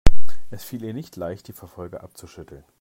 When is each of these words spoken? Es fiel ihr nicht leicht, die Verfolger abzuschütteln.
Es 0.49 0.63
fiel 0.63 0.83
ihr 0.83 0.95
nicht 0.95 1.15
leicht, 1.15 1.47
die 1.47 1.53
Verfolger 1.53 2.01
abzuschütteln. 2.01 2.63